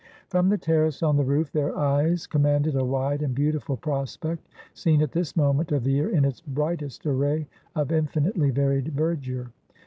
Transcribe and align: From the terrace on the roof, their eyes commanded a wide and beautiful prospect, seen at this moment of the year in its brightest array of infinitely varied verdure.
From 0.29 0.49
the 0.49 0.57
terrace 0.57 1.03
on 1.03 1.15
the 1.15 1.23
roof, 1.23 1.51
their 1.51 1.77
eyes 1.77 2.25
commanded 2.25 2.75
a 2.75 2.83
wide 2.83 3.21
and 3.21 3.35
beautiful 3.35 3.77
prospect, 3.77 4.49
seen 4.73 4.99
at 5.03 5.11
this 5.11 5.35
moment 5.35 5.71
of 5.71 5.83
the 5.83 5.91
year 5.91 6.09
in 6.09 6.25
its 6.25 6.41
brightest 6.41 7.05
array 7.05 7.45
of 7.75 7.91
infinitely 7.91 8.49
varied 8.49 8.87
verdure. 8.95 9.51